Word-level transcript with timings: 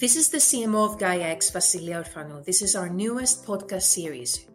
This 0.00 0.14
is 0.14 0.28
the 0.28 0.38
CMO 0.38 0.84
of 0.84 0.96
GaiaX, 0.96 1.50
Vasilia 1.50 2.04
Orfanou. 2.04 2.44
This 2.44 2.62
is 2.62 2.76
our 2.76 2.88
newest 2.88 3.44
podcast 3.44 3.82
series. 3.82 4.46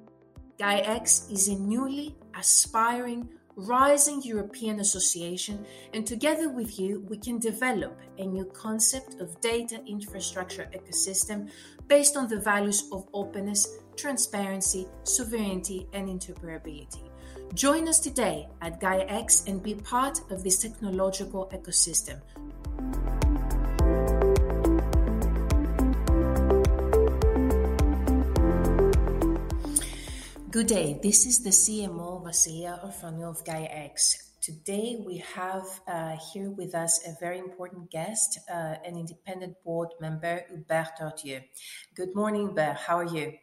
GaiaX 0.57 1.29
is 1.29 1.49
a 1.49 1.55
newly 1.55 2.15
aspiring, 2.33 3.27
rising 3.57 4.21
European 4.23 4.79
association, 4.79 5.65
and 5.93 6.07
together 6.07 6.47
with 6.47 6.79
you, 6.79 7.01
we 7.09 7.17
can 7.17 7.39
develop 7.39 7.99
a 8.19 8.25
new 8.25 8.45
concept 8.53 9.19
of 9.19 9.37
data 9.41 9.81
infrastructure 9.85 10.69
ecosystem 10.73 11.49
based 11.87 12.15
on 12.15 12.29
the 12.29 12.39
values 12.39 12.87
of 12.93 13.05
openness, 13.13 13.67
transparency, 13.97 14.87
sovereignty, 15.03 15.89
and 15.91 16.07
interoperability. 16.07 17.03
Join 17.53 17.89
us 17.89 17.99
today 17.99 18.47
at 18.61 18.79
GaiaX 18.79 19.45
and 19.49 19.61
be 19.61 19.75
part 19.75 20.21
of 20.31 20.41
this 20.41 20.59
technological 20.59 21.51
ecosystem. 21.53 22.21
Good 30.53 30.67
day. 30.67 30.99
This 31.01 31.25
is 31.25 31.39
the 31.39 31.49
CMO 31.49 32.23
Vasilia 32.23 32.79
Orfanou 32.85 33.27
of 33.27 33.43
GaiaX. 33.43 34.35
Today 34.39 35.01
we 35.03 35.17
have 35.17 35.65
uh, 35.87 36.15
here 36.31 36.51
with 36.51 36.75
us 36.75 37.01
a 37.07 37.15
very 37.19 37.39
important 37.39 37.89
guest, 37.89 38.37
uh, 38.47 38.75
an 38.85 38.95
independent 38.95 39.55
board 39.63 39.89
member, 39.99 40.45
Hubert 40.47 40.89
Tardieu. 40.99 41.41
Good 41.95 42.13
morning, 42.13 42.49
Hubert. 42.49 42.77
How 42.85 42.99
are 42.99 43.15
you? 43.15 43.33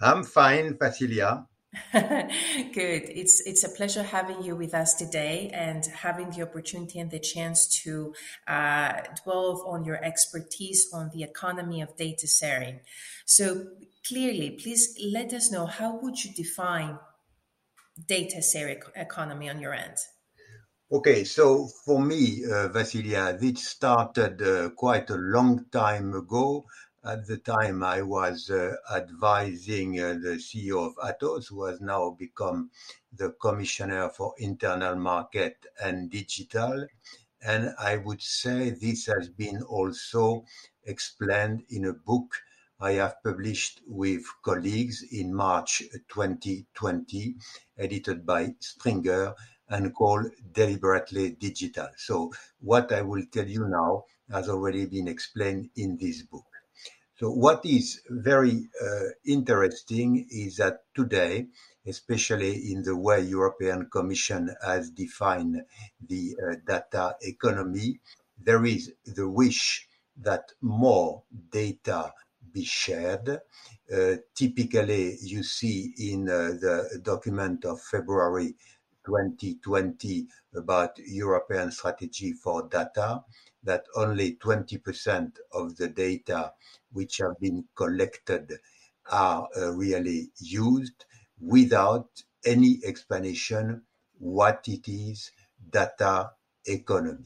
I'm 0.00 0.24
fine, 0.24 0.74
Vasilia. 0.74 1.46
Good. 1.92 3.02
It's 3.20 3.40
it's 3.46 3.62
a 3.62 3.68
pleasure 3.68 4.02
having 4.02 4.42
you 4.42 4.56
with 4.56 4.74
us 4.74 4.94
today 4.94 5.50
and 5.54 5.84
having 5.86 6.30
the 6.30 6.42
opportunity 6.42 6.98
and 6.98 7.10
the 7.10 7.20
chance 7.20 7.68
to 7.84 8.14
uh, 8.48 8.94
dwell 9.22 9.62
on 9.64 9.84
your 9.84 10.02
expertise 10.02 10.90
on 10.92 11.10
the 11.14 11.22
economy 11.22 11.82
of 11.82 11.96
data 11.96 12.26
sharing. 12.26 12.80
So 13.26 13.66
clearly, 14.08 14.50
please 14.50 14.98
let 15.12 15.32
us 15.32 15.52
know 15.52 15.66
how 15.66 15.98
would 16.00 16.24
you 16.24 16.32
define 16.32 16.98
data 18.06 18.40
sharing 18.40 18.80
economy 18.96 19.50
on 19.50 19.60
your 19.60 19.74
end? 19.74 19.96
Okay, 20.90 21.24
so 21.24 21.68
for 21.84 22.00
me, 22.00 22.42
uh, 22.46 22.68
Vasilia, 22.68 23.38
this 23.38 23.68
started 23.68 24.40
uh, 24.40 24.70
quite 24.70 25.10
a 25.10 25.16
long 25.16 25.66
time 25.70 26.14
ago. 26.14 26.64
At 27.04 27.26
the 27.26 27.36
time, 27.36 27.82
I 27.82 28.00
was 28.02 28.50
uh, 28.50 28.74
advising 28.94 30.00
uh, 30.00 30.14
the 30.14 30.38
CEO 30.38 30.86
of 30.86 30.94
Atos, 30.96 31.48
who 31.48 31.64
has 31.64 31.80
now 31.80 32.16
become 32.18 32.70
the 33.12 33.32
Commissioner 33.40 34.08
for 34.08 34.34
Internal 34.38 34.96
Market 34.96 35.56
and 35.82 36.10
Digital. 36.10 36.86
And 37.42 37.74
I 37.78 37.98
would 37.98 38.22
say 38.22 38.70
this 38.70 39.06
has 39.06 39.28
been 39.28 39.62
also 39.62 40.44
explained 40.84 41.64
in 41.68 41.84
a 41.84 41.92
book 41.92 42.34
I 42.80 42.92
have 42.92 43.16
published 43.24 43.80
with 43.88 44.22
colleagues 44.44 45.02
in 45.10 45.34
March 45.34 45.82
2020, 46.10 47.34
edited 47.76 48.24
by 48.24 48.54
Springer 48.60 49.34
and 49.68 49.92
called 49.92 50.26
Deliberately 50.52 51.32
Digital. 51.32 51.88
So 51.96 52.32
what 52.60 52.92
I 52.92 53.02
will 53.02 53.24
tell 53.32 53.48
you 53.48 53.66
now 53.66 54.04
has 54.30 54.48
already 54.48 54.86
been 54.86 55.08
explained 55.08 55.70
in 55.74 55.96
this 55.96 56.22
book. 56.22 56.46
So 57.16 57.32
what 57.32 57.66
is 57.66 58.00
very 58.10 58.68
uh, 58.80 59.08
interesting 59.26 60.28
is 60.30 60.58
that 60.58 60.84
today, 60.94 61.48
especially 61.84 62.70
in 62.70 62.84
the 62.84 62.94
way 62.94 63.22
European 63.22 63.90
Commission 63.90 64.54
has 64.64 64.90
defined 64.90 65.62
the 66.06 66.36
uh, 66.40 66.54
data 66.64 67.16
economy, 67.22 67.98
there 68.40 68.64
is 68.64 68.92
the 69.04 69.28
wish 69.28 69.88
that 70.16 70.52
more 70.60 71.24
data 71.50 72.12
be 72.58 72.64
shared. 72.64 73.28
Uh, 73.92 74.16
typically, 74.34 75.16
you 75.22 75.42
see 75.42 75.94
in 76.10 76.28
uh, 76.28 76.50
the 76.64 77.00
document 77.02 77.64
of 77.64 77.80
February 77.80 78.54
2020 79.06 80.26
about 80.54 80.98
European 80.98 81.70
strategy 81.70 82.32
for 82.32 82.68
data 82.68 83.24
that 83.62 83.84
only 83.96 84.36
20% 84.36 85.36
of 85.52 85.76
the 85.76 85.88
data 85.88 86.52
which 86.92 87.18
have 87.18 87.38
been 87.40 87.64
collected 87.74 88.52
are 89.10 89.48
uh, 89.56 89.70
really 89.72 90.30
used 90.38 91.04
without 91.40 92.22
any 92.44 92.78
explanation 92.84 93.82
what 94.18 94.64
it 94.68 94.88
is 94.88 95.30
data 95.70 96.30
economy. 96.66 97.24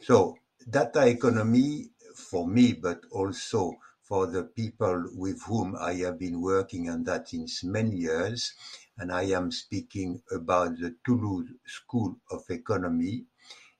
So 0.00 0.36
data 0.68 1.06
economy 1.06 1.90
for 2.14 2.46
me, 2.46 2.72
but 2.74 3.00
also 3.10 3.72
for 4.14 4.28
the 4.28 4.44
people 4.44 5.10
with 5.16 5.42
whom 5.42 5.74
I 5.74 5.94
have 5.94 6.20
been 6.20 6.40
working 6.40 6.88
on 6.88 7.02
that 7.02 7.28
since 7.30 7.64
many 7.64 7.96
years, 7.96 8.52
and 8.96 9.10
I 9.10 9.22
am 9.38 9.50
speaking 9.50 10.22
about 10.30 10.78
the 10.78 10.94
Toulouse 11.04 11.50
School 11.66 12.14
of 12.30 12.44
Economy, 12.48 13.24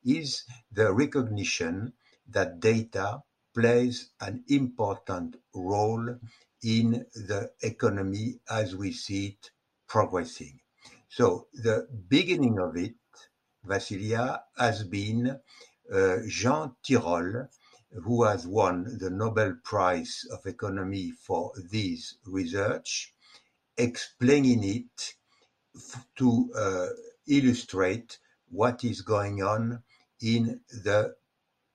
is 0.04 0.42
the 0.72 0.92
recognition 0.92 1.92
that 2.28 2.58
data 2.58 3.22
plays 3.54 4.10
an 4.20 4.42
important 4.48 5.36
role 5.54 6.18
in 6.64 7.06
the 7.14 7.52
economy 7.62 8.40
as 8.50 8.74
we 8.74 8.90
see 8.90 9.26
it 9.26 9.52
progressing. 9.86 10.58
So 11.08 11.46
the 11.52 11.86
beginning 12.08 12.58
of 12.58 12.76
it, 12.76 12.96
Vasilia, 13.64 14.40
has 14.58 14.82
been 14.82 15.38
uh, 15.92 16.16
Jean 16.26 16.74
Tirole, 16.84 17.48
who 18.02 18.24
has 18.24 18.46
won 18.46 18.98
the 18.98 19.10
Nobel 19.10 19.56
Prize 19.62 20.26
of 20.32 20.46
Economy 20.46 21.12
for 21.12 21.52
this 21.70 22.16
research, 22.26 23.14
explaining 23.76 24.64
it 24.64 25.14
to 26.16 26.52
uh, 26.56 26.88
illustrate 27.26 28.18
what 28.50 28.84
is 28.84 29.02
going 29.02 29.42
on 29.42 29.82
in 30.20 30.60
the 30.68 31.14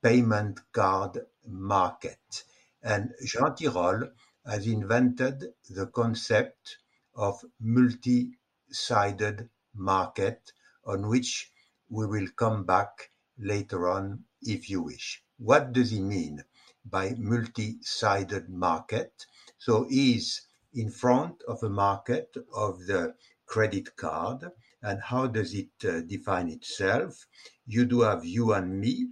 payment 0.02 0.60
card 0.72 1.26
market. 1.46 2.44
And 2.82 3.12
Jean 3.24 3.54
Tirole 3.54 4.10
has 4.46 4.66
invented 4.66 5.52
the 5.68 5.86
concept 5.86 6.78
of 7.14 7.44
multi-sided 7.60 9.48
market 9.74 10.52
on 10.84 11.08
which 11.08 11.50
we 11.88 12.06
will 12.06 12.28
come 12.36 12.64
back 12.64 13.10
later 13.38 13.88
on 13.88 14.24
if 14.42 14.70
you 14.70 14.82
wish. 14.82 15.22
What 15.42 15.72
does 15.72 15.90
he 15.90 16.00
mean 16.00 16.44
by 16.84 17.14
multi-sided 17.16 18.50
market? 18.50 19.24
So 19.56 19.84
he's 19.88 20.42
in 20.74 20.90
front 20.90 21.42
of 21.48 21.62
a 21.62 21.70
market 21.70 22.36
of 22.54 22.84
the 22.84 23.14
credit 23.46 23.96
card. 23.96 24.44
And 24.82 25.00
how 25.00 25.28
does 25.28 25.54
it 25.54 25.70
uh, 25.82 26.00
define 26.02 26.48
itself? 26.48 27.26
You 27.66 27.86
do 27.86 28.02
have 28.02 28.22
you 28.22 28.52
and 28.52 28.78
me 28.78 29.08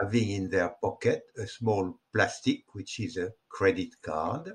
having 0.00 0.30
in 0.30 0.50
their 0.50 0.68
pocket 0.80 1.24
a 1.36 1.48
small 1.48 1.98
plastic, 2.14 2.62
which 2.74 3.00
is 3.00 3.16
a 3.16 3.32
credit 3.48 4.00
card. 4.02 4.52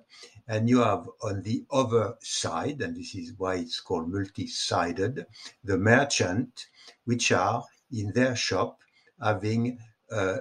And 0.48 0.70
you 0.70 0.80
have 0.80 1.10
on 1.22 1.42
the 1.42 1.66
other 1.70 2.16
side, 2.22 2.82
and 2.82 2.96
this 2.96 3.16
is 3.16 3.34
why 3.38 3.56
it's 3.56 3.82
called 3.82 4.10
multi-sided, 4.10 5.26
the 5.62 5.78
merchant, 5.78 6.68
which 7.04 7.34
are 7.34 7.66
in 7.92 8.14
their 8.14 8.36
shop 8.36 8.80
having 9.22 9.78
a 10.10 10.38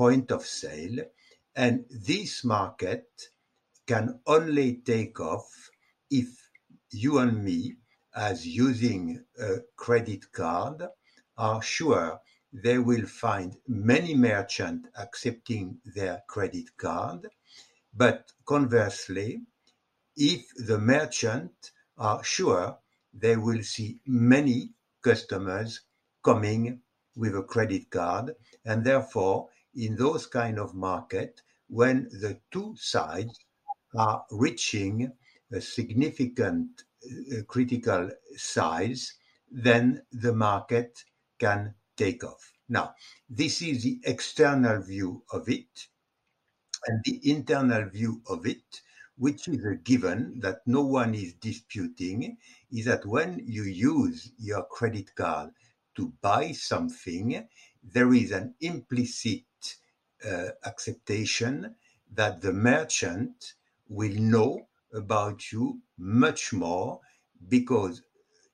point 0.00 0.30
of 0.30 0.42
sale. 0.46 0.98
And 1.54 1.84
this 1.90 2.42
market 2.42 3.06
can 3.86 4.20
only 4.26 4.76
take 4.92 5.20
off 5.20 5.48
if 6.10 6.28
you 6.90 7.18
and 7.18 7.44
me, 7.44 7.76
as 8.14 8.46
using 8.46 9.22
a 9.38 9.56
credit 9.76 10.32
card, 10.32 10.78
are 11.36 11.60
sure 11.60 12.18
they 12.50 12.78
will 12.78 13.06
find 13.06 13.56
many 13.68 14.14
merchants 14.14 14.88
accepting 14.98 15.78
their 15.94 16.22
credit 16.26 16.68
card. 16.78 17.28
But 17.92 18.32
conversely, 18.46 19.42
if 20.16 20.42
the 20.56 20.78
merchant 20.78 21.72
are 21.98 22.24
sure 22.24 22.78
they 23.12 23.36
will 23.36 23.62
see 23.62 23.98
many 24.06 24.70
customers 25.02 25.82
coming 26.24 26.80
with 27.16 27.36
a 27.36 27.42
credit 27.42 27.90
card 27.90 28.34
and 28.64 28.82
therefore 28.82 29.48
in 29.80 29.96
those 29.96 30.26
kind 30.26 30.58
of 30.58 30.74
market 30.74 31.40
when 31.68 32.08
the 32.20 32.38
two 32.50 32.74
sides 32.76 33.38
are 33.96 34.24
reaching 34.30 35.10
a 35.52 35.60
significant 35.60 36.68
uh, 37.04 37.42
critical 37.48 38.10
size, 38.36 39.14
then 39.50 40.02
the 40.12 40.32
market 40.32 41.02
can 41.38 41.74
take 41.96 42.22
off. 42.22 42.52
Now, 42.68 42.94
this 43.28 43.62
is 43.62 43.82
the 43.82 43.98
external 44.04 44.82
view 44.82 45.24
of 45.32 45.48
it, 45.48 45.88
and 46.86 47.00
the 47.04 47.20
internal 47.30 47.88
view 47.88 48.22
of 48.28 48.46
it, 48.46 48.80
which 49.16 49.48
is 49.48 49.64
a 49.64 49.76
given 49.76 50.38
that 50.40 50.60
no 50.66 50.82
one 50.82 51.14
is 51.14 51.34
disputing, 51.34 52.36
is 52.70 52.84
that 52.84 53.04
when 53.06 53.42
you 53.44 53.64
use 53.64 54.32
your 54.38 54.64
credit 54.70 55.14
card 55.14 55.50
to 55.96 56.12
buy 56.22 56.52
something, 56.52 57.48
there 57.82 58.12
is 58.14 58.30
an 58.30 58.54
implicit 58.60 59.40
uh, 59.40 59.49
Uh, 60.22 60.50
acceptation 60.66 61.74
that 62.12 62.42
the 62.42 62.52
merchant 62.52 63.54
will 63.88 64.14
know 64.16 64.68
about 64.92 65.50
you 65.50 65.80
much 65.96 66.52
more 66.52 67.00
because 67.48 68.02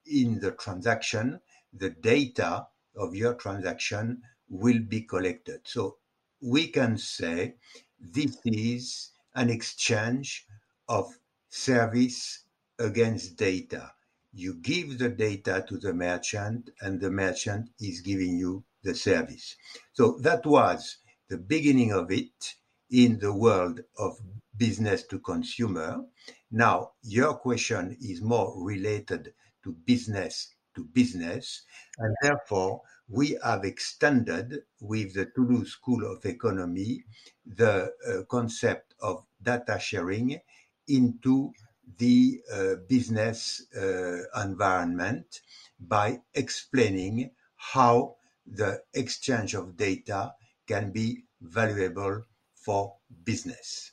in 0.06 0.38
the 0.38 0.52
transaction, 0.52 1.40
the 1.72 1.90
data 1.90 2.68
of 2.94 3.16
your 3.16 3.34
transaction 3.34 4.22
will 4.48 4.78
be 4.78 5.00
collected. 5.00 5.60
So 5.64 5.96
we 6.40 6.68
can 6.68 6.98
say 6.98 7.56
this 7.98 8.38
is 8.44 9.10
an 9.34 9.50
exchange 9.50 10.46
of 10.88 11.18
service 11.48 12.44
against 12.78 13.36
data. 13.36 13.90
You 14.32 14.54
give 14.54 14.98
the 14.98 15.08
data 15.08 15.64
to 15.68 15.78
the 15.78 15.92
merchant, 15.92 16.70
and 16.80 17.00
the 17.00 17.10
merchant 17.10 17.70
is 17.80 18.02
giving 18.02 18.38
you 18.38 18.62
the 18.84 18.94
service. 18.94 19.56
So 19.94 20.18
that 20.20 20.46
was 20.46 20.98
the 21.28 21.38
beginning 21.38 21.93
of 21.93 22.11
it 22.11 22.55
in 22.90 23.19
the 23.19 23.32
world 23.32 23.81
of 23.99 24.19
business 24.56 25.05
to 25.05 25.19
consumer. 25.19 26.05
Now, 26.50 26.93
your 27.02 27.34
question 27.34 27.96
is 28.00 28.23
more 28.23 28.55
related 28.64 29.34
to 29.64 29.73
business 29.73 30.55
to 30.76 30.84
business, 30.84 31.62
and 31.99 32.14
therefore 32.23 32.82
we 33.08 33.38
have 33.43 33.64
extended 33.64 34.62
with 34.81 35.14
the 35.14 35.26
Toulouse 35.34 35.73
School 35.73 36.05
of 36.05 36.25
Economy 36.25 37.02
the 37.46 37.90
uh, 38.06 38.23
concept 38.31 38.94
of 39.00 39.25
data 39.43 39.78
sharing 39.81 40.38
into 40.87 41.52
the 41.99 42.40
uh, 42.52 42.75
business 42.88 43.62
uh, 43.75 44.43
environment 44.44 45.40
by 45.81 46.20
explaining 46.34 47.31
how 47.56 48.17
the 48.46 48.81
exchange 48.93 49.55
of 49.55 49.76
data 49.76 50.32
can 50.66 50.90
be 50.90 51.24
valuable 51.40 52.24
for 52.54 52.94
business. 53.24 53.92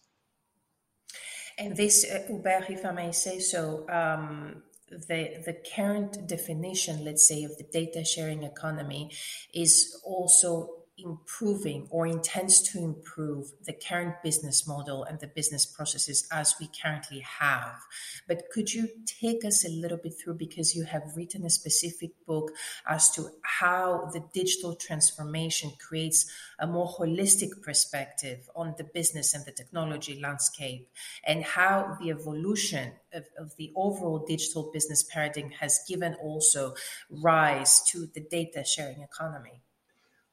And 1.57 1.77
this, 1.77 2.05
uh, 2.09 2.23
Hubert, 2.27 2.69
if 2.69 2.85
I 2.85 2.91
may 2.91 3.11
say 3.11 3.39
so, 3.39 3.87
um, 3.89 4.63
the 4.89 5.41
the 5.45 5.57
current 5.75 6.27
definition, 6.27 7.03
let's 7.03 7.27
say, 7.27 7.43
of 7.43 7.57
the 7.57 7.63
data 7.71 8.03
sharing 8.03 8.43
economy 8.43 9.11
is 9.53 10.01
also 10.03 10.82
improving 10.97 11.87
or 11.89 12.05
intends 12.05 12.61
to 12.61 12.77
improve 12.77 13.51
the 13.65 13.73
current 13.73 14.15
business 14.23 14.67
model 14.67 15.03
and 15.03 15.19
the 15.19 15.27
business 15.27 15.65
processes 15.65 16.27
as 16.31 16.55
we 16.59 16.69
currently 16.81 17.19
have. 17.19 17.79
But 18.27 18.43
could 18.51 18.73
you 18.73 18.89
take 19.05 19.43
us 19.43 19.65
a 19.65 19.69
little 19.69 19.97
bit 19.97 20.13
through 20.13 20.35
because 20.35 20.75
you 20.75 20.83
have 20.83 21.13
written 21.15 21.45
a 21.45 21.49
specific 21.49 22.11
book 22.27 22.51
as 22.87 23.09
to 23.11 23.29
how 23.41 24.09
the 24.13 24.23
digital 24.33 24.75
transformation 24.75 25.71
creates 25.79 26.29
a 26.59 26.67
more 26.67 26.87
holistic 26.87 27.61
perspective 27.61 28.47
on 28.55 28.75
the 28.77 28.83
business 28.83 29.33
and 29.33 29.45
the 29.45 29.51
technology 29.51 30.19
landscape 30.21 30.89
and 31.23 31.43
how 31.43 31.97
the 31.99 32.11
evolution 32.11 32.93
of, 33.13 33.25
of 33.37 33.55
the 33.57 33.71
overall 33.75 34.23
digital 34.27 34.69
business 34.71 35.03
paradigm 35.03 35.49
has 35.49 35.83
given 35.87 36.13
also 36.15 36.75
rise 37.09 37.81
to 37.89 38.07
the 38.13 38.21
data 38.21 38.63
sharing 38.63 39.01
economy? 39.01 39.61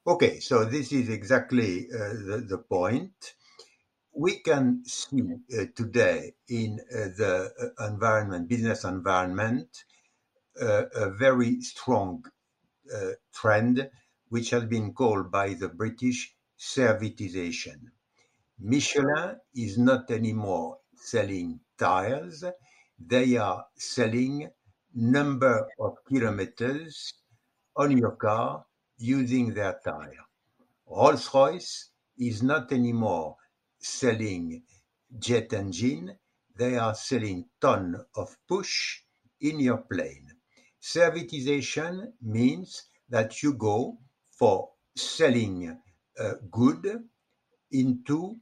Okay, 0.07 0.39
so 0.39 0.65
this 0.65 0.91
is 0.91 1.09
exactly 1.09 1.87
uh, 1.93 2.13
the, 2.25 2.45
the 2.49 2.57
point. 2.57 3.35
We 4.15 4.39
can 4.39 4.83
see 4.83 5.21
uh, 5.55 5.65
today 5.75 6.33
in 6.49 6.79
uh, 6.91 7.09
the 7.15 7.73
uh, 7.79 7.87
environment, 7.87 8.49
business 8.49 8.83
environment, 8.83 9.67
uh, 10.59 10.85
a 10.95 11.11
very 11.11 11.61
strong 11.61 12.25
uh, 12.91 13.11
trend 13.31 13.91
which 14.29 14.49
has 14.49 14.65
been 14.65 14.91
called 14.93 15.31
by 15.31 15.53
the 15.53 15.69
British 15.69 16.35
servitization. 16.59 17.77
Michelin 18.59 19.37
is 19.53 19.77
not 19.77 20.09
anymore 20.09 20.79
selling 20.95 21.59
tires, 21.77 22.43
they 22.97 23.37
are 23.37 23.65
selling 23.75 24.49
number 24.95 25.67
of 25.79 25.97
kilometers 26.07 27.13
on 27.75 27.95
your 27.95 28.15
car 28.15 28.65
using 29.01 29.53
their 29.53 29.79
tire. 29.83 30.25
Rolls-Royce 30.87 31.89
is 32.17 32.43
not 32.43 32.71
anymore 32.71 33.35
selling 33.79 34.63
jet 35.17 35.53
engine, 35.53 36.17
they 36.57 36.77
are 36.77 36.95
selling 36.95 37.45
ton 37.59 38.05
of 38.15 38.37
push 38.47 39.01
in 39.39 39.59
your 39.59 39.77
plane. 39.77 40.27
Servitization 40.81 42.13
means 42.21 42.83
that 43.09 43.41
you 43.41 43.53
go 43.53 43.97
for 44.29 44.69
selling 44.95 45.77
a 46.17 46.33
good 46.51 47.03
into 47.71 48.35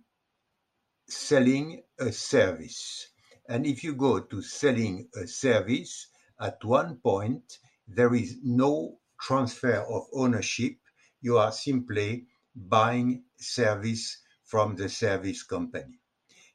selling 1.08 1.82
a 2.00 2.12
service. 2.12 3.08
And 3.48 3.66
if 3.66 3.84
you 3.84 3.96
go 3.96 4.20
to 4.20 4.42
selling 4.42 5.08
a 5.16 5.28
service, 5.28 6.08
at 6.40 6.64
one 6.64 6.98
point, 6.98 7.58
there 7.88 8.14
is 8.14 8.38
no 8.44 8.99
transfer 9.20 9.82
of 9.82 10.08
ownership, 10.14 10.76
you 11.22 11.38
are 11.38 11.52
simply 11.52 12.26
buying 12.56 13.24
service 13.38 14.18
from 14.46 14.76
the 14.76 14.90
service 14.90 15.44
company. 15.44 16.00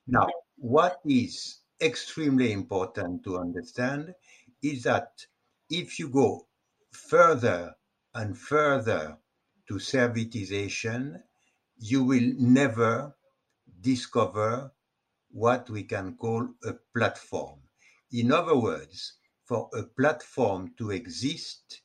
Now, 0.07 0.27
what 0.57 1.01
is 1.05 1.61
extremely 1.81 2.53
important 2.53 3.25
to 3.25 3.39
understand 3.39 4.15
is 4.63 4.83
that 4.85 5.27
if 5.71 5.99
you 5.99 6.09
go 6.09 6.47
further 6.93 7.75
and 8.15 8.37
further 8.37 9.19
to 9.69 9.75
servitization, 9.75 11.21
you 11.79 12.05
will 12.05 12.33
never 12.39 13.15
discover 13.81 14.73
what 15.31 15.69
we 15.69 15.83
can 15.83 16.17
call 16.17 16.49
a 16.65 16.75
platform. 16.95 17.59
In 18.13 18.31
other 18.31 18.57
words, 18.57 19.15
for 19.45 19.69
a 19.75 19.83
platform 19.83 20.73
to 20.79 20.91
exist, 20.91 21.83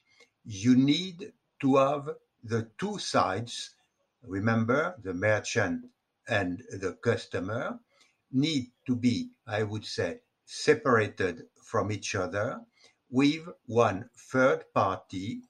you 0.49 0.75
need 0.75 1.31
to 1.61 1.75
have 1.75 2.09
the 2.43 2.67
two 2.79 2.97
sides. 2.97 3.75
Remember, 4.23 4.95
the 5.03 5.13
merchant 5.13 5.85
and 6.27 6.63
the 6.71 6.93
customer 7.03 7.79
need 8.31 8.71
to 8.87 8.95
be, 8.95 9.29
I 9.45 9.61
would 9.61 9.85
say, 9.85 10.21
separated 10.45 11.43
from 11.63 11.91
each 11.91 12.15
other 12.15 12.61
with 13.11 13.47
one 13.67 14.09
third 14.31 14.65
party 14.73 15.41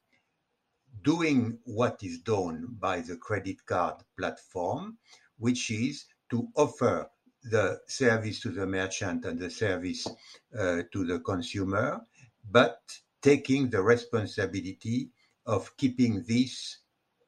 doing 1.01 1.59
what 1.63 2.03
is 2.03 2.19
done 2.19 2.67
by 2.77 2.99
the 2.99 3.15
credit 3.15 3.65
card 3.65 4.03
platform, 4.17 4.97
which 5.37 5.71
is 5.71 6.07
to 6.29 6.49
offer 6.57 7.09
the 7.43 7.79
service 7.87 8.41
to 8.41 8.49
the 8.49 8.67
merchant 8.67 9.23
and 9.23 9.39
the 9.39 9.49
service 9.49 10.05
uh, 10.57 10.81
to 10.91 11.05
the 11.05 11.19
consumer, 11.19 12.01
but 12.51 12.81
taking 13.21 13.69
the 13.69 13.81
responsibility 13.81 15.09
of 15.45 15.75
keeping 15.77 16.23
this, 16.27 16.79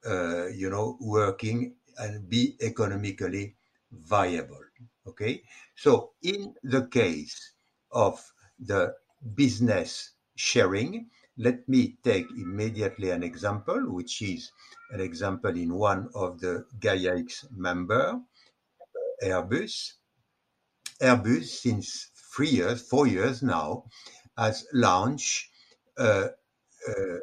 uh, 0.06 0.48
you 0.48 0.70
know, 0.70 0.98
working 1.00 1.76
and 1.98 2.30
be 2.30 2.56
economically 2.62 3.56
viable. 3.92 4.64
Okay, 5.08 5.44
so 5.76 6.12
in 6.22 6.54
the 6.64 6.88
case 6.88 7.54
of 7.92 8.22
the 8.60 8.94
business 9.36 10.12
sharing, 10.36 11.10
let 11.38 11.68
me 11.68 11.98
take 12.04 12.28
immediately 12.38 13.10
an 13.10 13.24
example, 13.24 13.92
which 13.92 14.22
is 14.22 14.52
an 14.92 15.02
example 15.02 15.56
in 15.56 15.74
one 15.74 16.10
of 16.14 16.40
the 16.40 16.66
Gaia 16.80 17.18
X 17.18 17.46
member, 17.56 18.20
Airbus. 19.24 19.94
Airbus, 21.02 21.46
since 21.46 22.12
three 22.36 22.50
years, 22.50 22.82
four 22.88 23.08
years 23.08 23.42
now, 23.42 23.86
has 24.38 24.66
launched 24.74 25.51
a, 25.98 26.30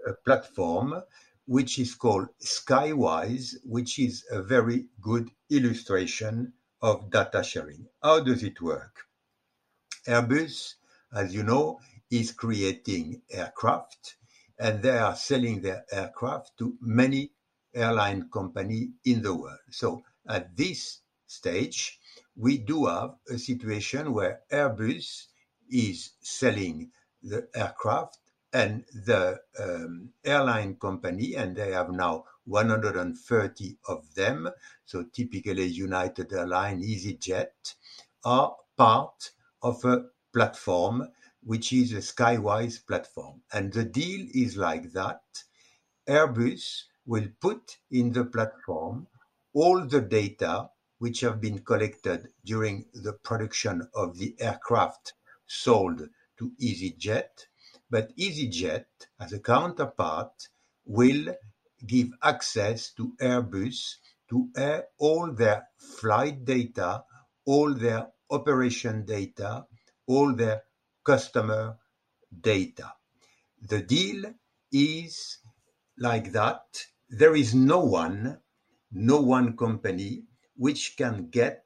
a 0.06 0.12
platform 0.24 1.02
which 1.46 1.78
is 1.78 1.94
called 1.94 2.28
Skywise, 2.42 3.54
which 3.64 3.98
is 3.98 4.24
a 4.30 4.42
very 4.42 4.86
good 5.00 5.30
illustration 5.50 6.52
of 6.82 7.10
data 7.10 7.42
sharing. 7.42 7.86
How 8.02 8.20
does 8.20 8.42
it 8.42 8.60
work? 8.60 9.06
Airbus, 10.06 10.74
as 11.12 11.34
you 11.34 11.42
know, 11.42 11.80
is 12.10 12.32
creating 12.32 13.22
aircraft 13.30 14.16
and 14.58 14.82
they 14.82 14.98
are 14.98 15.16
selling 15.16 15.60
their 15.60 15.84
aircraft 15.92 16.58
to 16.58 16.76
many 16.80 17.32
airline 17.74 18.28
companies 18.32 18.88
in 19.04 19.22
the 19.22 19.34
world. 19.34 19.58
So 19.70 20.02
at 20.28 20.56
this 20.56 21.00
stage, 21.26 21.98
we 22.36 22.58
do 22.58 22.86
have 22.86 23.14
a 23.28 23.38
situation 23.38 24.12
where 24.12 24.40
Airbus 24.50 25.26
is 25.70 26.12
selling 26.20 26.90
the 27.22 27.48
aircraft 27.54 28.18
and 28.52 28.84
the 28.92 29.40
um, 29.58 30.10
airline 30.24 30.76
company, 30.76 31.34
and 31.34 31.56
they 31.56 31.72
have 31.72 31.90
now 31.90 32.24
130 32.44 33.78
of 33.88 34.14
them, 34.14 34.48
so 34.84 35.04
typically 35.12 35.66
United 35.66 36.32
Airlines, 36.32 36.84
EasyJet, 36.84 37.74
are 38.24 38.56
part 38.76 39.32
of 39.62 39.84
a 39.84 40.04
platform 40.32 41.08
which 41.42 41.72
is 41.72 41.92
a 41.92 41.96
Skywise 41.98 42.84
platform. 42.86 43.42
And 43.52 43.72
the 43.72 43.84
deal 43.84 44.26
is 44.34 44.56
like 44.56 44.92
that. 44.92 45.20
Airbus 46.08 46.84
will 47.06 47.28
put 47.40 47.78
in 47.90 48.12
the 48.12 48.24
platform 48.24 49.06
all 49.52 49.84
the 49.84 50.00
data 50.00 50.70
which 50.98 51.20
have 51.20 51.40
been 51.40 51.60
collected 51.60 52.28
during 52.44 52.86
the 52.92 53.12
production 53.12 53.88
of 53.94 54.18
the 54.18 54.34
aircraft 54.40 55.14
sold 55.46 56.08
to 56.38 56.52
EasyJet, 56.60 57.46
but 57.90 58.14
EasyJet, 58.16 58.84
as 59.20 59.32
a 59.32 59.40
counterpart, 59.40 60.48
will 60.84 61.34
give 61.86 62.10
access 62.22 62.92
to 62.92 63.14
Airbus 63.20 63.96
to 64.28 64.50
all 64.98 65.32
their 65.32 65.68
flight 65.78 66.44
data, 66.44 67.04
all 67.44 67.72
their 67.74 68.08
operation 68.30 69.04
data, 69.04 69.66
all 70.06 70.34
their 70.34 70.62
customer 71.04 71.78
data. 72.40 72.92
The 73.62 73.82
deal 73.82 74.34
is 74.70 75.38
like 75.96 76.32
that. 76.32 76.86
There 77.08 77.34
is 77.34 77.54
no 77.54 77.80
one, 77.80 78.38
no 78.92 79.20
one 79.20 79.56
company 79.56 80.24
which 80.56 80.96
can 80.96 81.30
get 81.30 81.64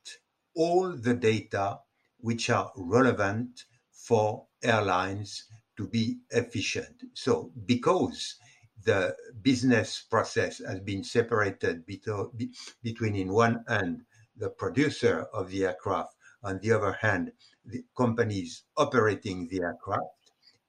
all 0.54 0.92
the 0.92 1.14
data 1.14 1.80
which 2.18 2.48
are 2.50 2.70
relevant 2.76 3.64
for 3.90 4.46
airlines 4.62 5.44
to 5.76 5.88
be 5.88 6.18
efficient. 6.30 7.02
So 7.14 7.50
because 7.66 8.36
the 8.84 9.16
business 9.40 10.04
process 10.10 10.60
has 10.66 10.80
been 10.80 11.04
separated 11.04 11.84
between, 11.86 13.14
in 13.16 13.32
one 13.32 13.64
hand, 13.68 14.02
the 14.36 14.50
producer 14.50 15.26
of 15.32 15.50
the 15.50 15.66
aircraft, 15.66 16.14
on 16.42 16.58
the 16.62 16.72
other 16.72 16.92
hand, 16.92 17.32
the 17.64 17.84
companies 17.96 18.64
operating 18.76 19.48
the 19.48 19.62
aircraft. 19.62 20.02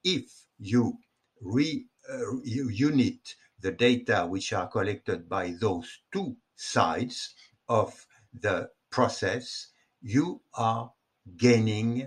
If 0.04 0.30
you 0.58 0.98
re 1.40 1.86
uh, 2.08 2.40
unit 2.44 3.34
the 3.60 3.72
data 3.72 4.26
which 4.28 4.52
are 4.52 4.68
collected 4.68 5.28
by 5.28 5.54
those 5.58 6.00
two 6.12 6.36
sides 6.54 7.34
of 7.68 8.06
the 8.32 8.68
process, 8.90 9.68
you 10.02 10.42
are 10.54 10.92
gaining 11.36 12.06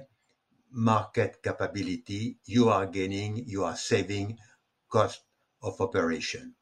market 0.78 1.42
capability, 1.42 2.38
you 2.46 2.70
are 2.70 2.86
gaining, 2.86 3.44
you 3.48 3.64
are 3.64 3.76
saving 3.76 4.38
cost 4.90 5.22
of 5.64 5.82
operation. 5.82 6.54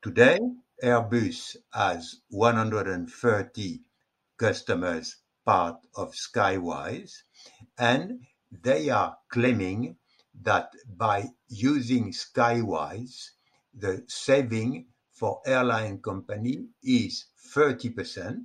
Today, 0.00 0.38
Airbus 0.82 1.56
has 1.72 2.20
130 2.28 3.80
customers 4.38 5.16
part 5.44 5.76
of 5.96 6.12
Skywise, 6.14 7.22
and 7.76 8.20
they 8.52 8.88
are 8.88 9.18
claiming 9.28 9.96
that 10.40 10.70
by 10.96 11.24
using 11.48 12.12
Skywise, 12.12 13.30
the 13.74 14.04
saving 14.06 14.86
for 15.10 15.40
airline 15.44 16.00
company 16.00 16.68
is 16.84 17.26
30%, 17.52 18.42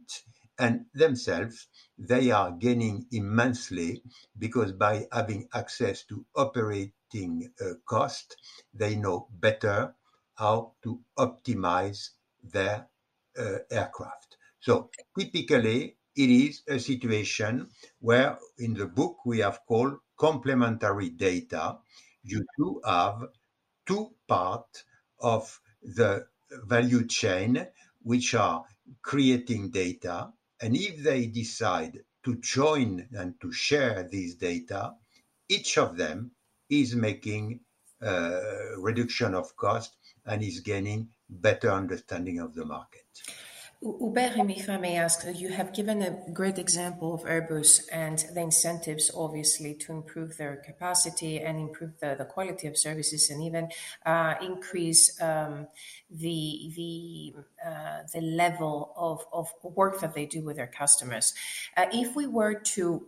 and 0.59 0.85
themselves, 0.93 1.67
they 1.97 2.31
are 2.31 2.51
gaining 2.51 3.07
immensely 3.11 4.03
because 4.37 4.71
by 4.73 5.07
having 5.11 5.47
access 5.53 6.03
to 6.05 6.25
operating 6.35 7.51
uh, 7.61 7.73
cost, 7.85 8.35
they 8.73 8.95
know 8.95 9.27
better 9.31 9.95
how 10.35 10.73
to 10.83 11.01
optimize 11.17 12.09
their 12.43 12.87
uh, 13.37 13.57
aircraft. 13.71 14.37
So 14.59 14.89
typically, 15.17 15.97
it 16.15 16.29
is 16.29 16.61
a 16.67 16.79
situation 16.79 17.69
where 17.99 18.37
in 18.57 18.73
the 18.73 18.85
book 18.87 19.17
we 19.25 19.39
have 19.39 19.59
called 19.67 19.97
complementary 20.17 21.09
data. 21.09 21.79
You 22.23 22.45
do 22.57 22.81
have 22.85 23.21
two 23.85 24.15
parts 24.27 24.83
of 25.19 25.59
the 25.81 26.27
value 26.65 27.05
chain 27.07 27.67
which 28.03 28.35
are 28.35 28.65
creating 29.01 29.71
data 29.71 30.31
and 30.61 30.75
if 30.75 31.03
they 31.03 31.27
decide 31.27 31.99
to 32.23 32.35
join 32.35 33.07
and 33.11 33.39
to 33.41 33.51
share 33.51 34.03
these 34.03 34.35
data, 34.35 34.93
each 35.49 35.77
of 35.77 35.97
them 35.97 36.31
is 36.69 36.95
making 36.95 37.59
a 38.01 38.41
reduction 38.77 39.33
of 39.33 39.55
cost 39.55 39.95
and 40.25 40.43
is 40.43 40.59
gaining 40.59 41.09
better 41.29 41.71
understanding 41.71 42.39
of 42.39 42.53
the 42.55 42.65
market. 42.65 43.05
Hubert, 43.85 44.33
if 44.49 44.67
I 44.67 44.77
may 44.77 44.97
ask, 44.97 45.27
you 45.35 45.49
have 45.49 45.71
given 45.71 46.01
a 46.01 46.31
great 46.33 46.57
example 46.57 47.13
of 47.13 47.21
Airbus 47.21 47.81
and 47.91 48.17
the 48.33 48.41
incentives, 48.41 49.11
obviously, 49.13 49.75
to 49.75 49.91
improve 49.91 50.37
their 50.37 50.55
capacity 50.55 51.39
and 51.39 51.59
improve 51.59 51.99
the, 51.99 52.15
the 52.17 52.25
quality 52.25 52.65
of 52.67 52.79
services 52.79 53.29
and 53.29 53.43
even 53.43 53.69
uh, 54.03 54.33
increase 54.41 55.21
um, 55.21 55.67
the 56.09 56.73
the 56.75 57.35
uh, 57.63 57.99
the 58.11 58.21
level 58.21 58.91
of, 58.97 59.23
of 59.31 59.53
work 59.61 59.99
that 59.99 60.15
they 60.15 60.25
do 60.25 60.41
with 60.41 60.55
their 60.55 60.71
customers. 60.81 61.35
Uh, 61.77 61.85
if 61.93 62.15
we 62.15 62.25
were 62.25 62.55
to 62.55 63.05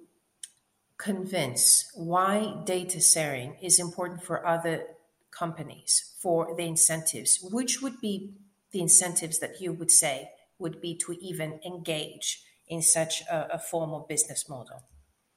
convince 0.97 1.91
why 1.95 2.53
data 2.65 2.99
sharing 2.99 3.55
is 3.63 3.79
important 3.79 4.21
for 4.21 4.45
other 4.45 4.83
companies 5.31 6.13
for 6.19 6.55
the 6.55 6.63
incentives, 6.63 7.39
which 7.51 7.81
would 7.81 7.99
be 7.99 8.33
the 8.71 8.79
incentives 8.79 9.39
that 9.39 9.59
you 9.59 9.73
would 9.73 9.89
say 9.89 10.29
would 10.59 10.81
be 10.81 10.97
to 11.05 11.13
even 11.13 11.59
engage 11.65 12.43
in 12.67 12.81
such 12.81 13.21
a, 13.29 13.55
a 13.55 13.59
formal 13.59 14.05
business 14.07 14.49
model. 14.49 14.83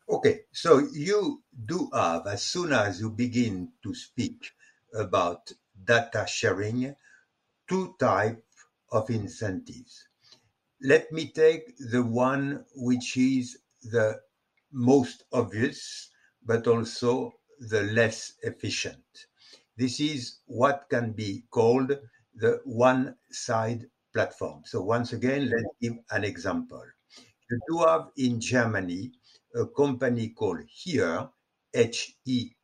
Okay, 0.08 0.40
so 0.50 0.78
you 0.92 1.42
do 1.66 1.88
have, 1.92 2.26
as 2.26 2.42
soon 2.42 2.72
as 2.72 3.00
you 3.00 3.10
begin 3.10 3.72
to 3.82 3.94
speak 3.94 4.50
about 4.92 5.52
data 5.84 6.26
sharing, 6.26 6.96
two 7.68 7.94
types 8.00 8.42
of 8.90 9.08
incentives. 9.08 10.08
Let 10.82 11.12
me 11.12 11.30
take 11.30 11.76
the 11.78 12.02
one 12.02 12.64
which 12.74 13.16
is 13.16 13.58
the 13.82 14.20
most 14.72 15.24
obvious, 15.32 16.10
but 16.44 16.66
also 16.66 17.34
the 17.60 17.82
less 17.82 18.32
efficient. 18.42 19.04
This 19.76 20.00
is 20.00 20.38
what 20.46 20.86
can 20.90 21.12
be 21.12 21.44
called 21.50 21.96
the 22.34 22.60
one 22.64 23.16
side 23.30 23.86
platform. 24.12 24.62
So 24.64 24.82
once 24.82 25.12
again, 25.12 25.48
let's 25.48 25.74
give 25.80 25.94
an 26.10 26.24
example. 26.24 26.84
You 27.50 27.58
do 27.68 27.78
have 27.78 28.10
in 28.16 28.40
Germany 28.40 29.12
a 29.54 29.66
company 29.66 30.28
called 30.28 30.60
Here, 30.68 31.28
H-E-R-E, 31.74 32.54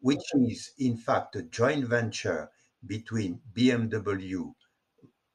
which 0.00 0.22
is 0.34 0.72
in 0.78 0.96
fact 0.96 1.36
a 1.36 1.42
joint 1.42 1.86
venture 1.86 2.50
between 2.86 3.40
BMW, 3.54 4.54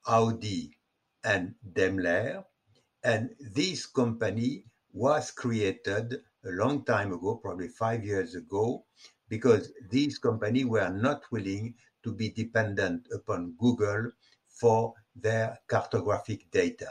Audi, 0.08 0.78
and 1.24 1.56
Daimler. 1.74 2.44
And 3.04 3.36
this 3.40 3.86
company 3.86 4.66
was 4.92 5.32
created 5.32 6.22
a 6.46 6.50
long 6.52 6.86
time 6.86 7.12
ago, 7.14 7.36
probably 7.36 7.68
five 7.70 8.06
years 8.06 8.36
ago, 8.36 8.86
because 9.28 9.72
these 9.90 10.18
companies 10.20 10.66
were 10.66 10.90
not 10.90 11.24
willing 11.32 11.76
to 12.04 12.14
be 12.14 12.30
dependent 12.30 13.08
upon 13.14 13.56
Google 13.58 14.12
for 14.48 14.94
their 15.16 15.60
cartographic 15.68 16.50
data. 16.52 16.90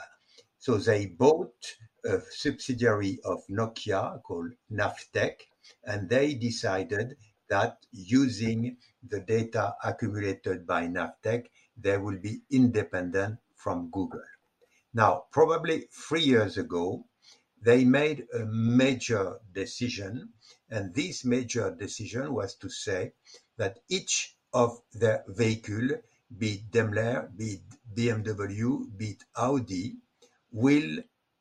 So 0.58 0.76
they 0.76 1.06
bought 1.06 1.76
a 2.04 2.20
subsidiary 2.30 3.18
of 3.24 3.46
Nokia 3.48 4.22
called 4.22 4.52
Navteq, 4.70 5.34
and 5.84 6.08
they 6.08 6.34
decided 6.34 7.16
that 7.48 7.78
using 7.92 8.76
the 9.06 9.20
data 9.20 9.74
accumulated 9.84 10.66
by 10.66 10.86
Navteq, 10.86 11.46
they 11.76 11.98
will 11.98 12.18
be 12.18 12.42
independent 12.50 13.38
from 13.56 13.90
Google. 13.90 14.24
Now, 14.94 15.24
probably 15.30 15.88
three 15.90 16.22
years 16.22 16.58
ago, 16.58 17.06
they 17.60 17.84
made 17.84 18.26
a 18.34 18.44
major 18.44 19.38
decision, 19.52 20.30
and 20.70 20.94
this 20.94 21.24
major 21.24 21.70
decision 21.70 22.34
was 22.34 22.56
to 22.56 22.68
say 22.68 23.12
that 23.56 23.78
each 23.88 24.36
of 24.52 24.80
their 24.92 25.24
vehicle, 25.28 25.88
be 26.38 26.52
it 26.54 26.70
Daimler, 26.70 27.30
be 27.36 27.60
it 27.60 27.62
BMW, 27.94 28.96
be 28.96 29.10
it 29.10 29.24
Audi, 29.36 29.96
will 30.50 30.98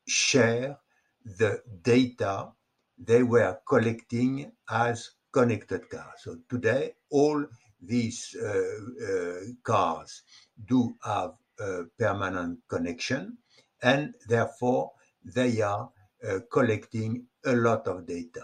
share 0.08 0.78
the 1.26 1.62
data 1.84 2.52
they 2.98 3.24
were 3.24 3.60
collecting 3.68 4.52
as 4.70 5.12
connected 5.32 5.90
cars. 5.90 6.20
So 6.20 6.38
today, 6.50 6.94
all 7.10 7.46
these 7.82 8.36
uh, 8.36 8.48
uh, 8.48 9.40
cars 9.64 10.22
do 10.66 10.96
have 11.04 11.34
a 11.60 11.84
permanent 11.98 12.60
connection, 12.68 13.38
and 13.82 14.14
therefore 14.28 14.92
they 15.24 15.62
are 15.62 15.90
uh, 16.28 16.40
collecting 16.52 17.26
a 17.46 17.54
lot 17.54 17.88
of 17.88 18.06
data. 18.06 18.44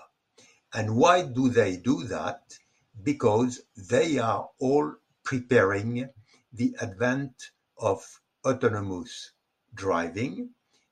And 0.74 0.95
why 0.95 1.24
do 1.24 1.50
they 1.50 1.77
do 1.77 2.03
that? 2.05 2.41
Because 3.03 3.61
they 3.75 4.17
are 4.17 4.49
all 4.59 4.95
preparing 5.23 6.09
the 6.51 6.75
advent 6.81 7.33
of 7.77 8.03
autonomous 8.45 9.31
driving. 9.73 10.49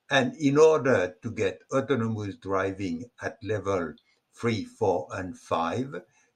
And 0.09 0.35
in 0.35 0.57
order 0.57 1.15
to 1.23 1.31
get 1.31 1.61
autonomous 1.73 2.35
driving 2.35 3.09
at 3.21 3.37
level 3.43 3.93
three, 4.35 4.65
four, 4.65 5.07
and 5.11 5.37
five, 5.37 5.93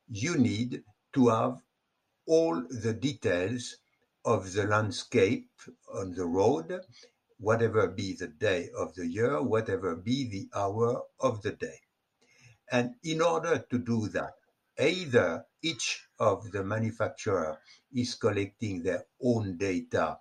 you 0.07 0.38
need 0.38 0.83
to 1.13 1.27
have 1.29 1.61
all 2.25 2.63
the 2.69 2.93
details 2.93 3.75
of 4.25 4.53
the 4.53 4.65
landscape 4.65 5.49
on 5.93 6.13
the 6.13 6.25
road, 6.25 6.81
whatever 7.38 7.88
be 7.88 8.13
the 8.13 8.27
day 8.27 8.69
of 8.77 8.95
the 8.95 9.07
year, 9.07 9.41
whatever 9.41 9.95
be 9.95 10.27
the 10.29 10.49
hour 10.57 11.03
of 11.19 11.41
the 11.41 11.51
day. 11.51 11.79
And 12.71 12.95
in 13.03 13.21
order 13.21 13.65
to 13.69 13.77
do 13.77 14.07
that, 14.09 14.33
either 14.79 15.45
each 15.62 16.07
of 16.19 16.51
the 16.51 16.63
manufacturer 16.63 17.59
is 17.93 18.15
collecting 18.15 18.81
their 18.81 19.05
own 19.21 19.57
data 19.57 20.17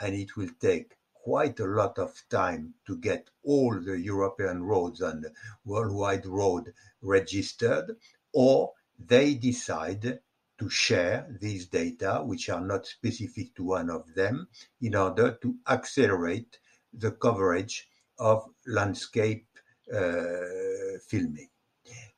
and 0.00 0.14
it 0.14 0.36
will 0.36 0.50
take 0.60 0.96
quite 1.14 1.60
a 1.60 1.64
lot 1.64 1.98
of 1.98 2.20
time 2.28 2.74
to 2.86 2.96
get 2.98 3.30
all 3.44 3.78
the 3.80 3.98
European 3.98 4.62
roads 4.62 5.00
and 5.00 5.26
worldwide 5.64 6.26
road 6.26 6.72
registered, 7.00 7.96
or 8.32 8.72
they 8.98 9.34
decide 9.34 10.18
to 10.58 10.68
share 10.68 11.26
these 11.40 11.66
data, 11.66 12.22
which 12.24 12.48
are 12.48 12.60
not 12.60 12.86
specific 12.86 13.54
to 13.54 13.64
one 13.64 13.88
of 13.88 14.04
them, 14.14 14.48
in 14.80 14.96
order 14.96 15.38
to 15.40 15.54
accelerate 15.68 16.58
the 16.92 17.12
coverage 17.12 17.88
of 18.18 18.44
landscape 18.66 19.46
uh, 19.94 20.98
filming. 21.08 21.48